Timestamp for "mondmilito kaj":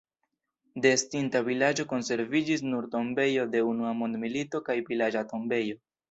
3.99-4.77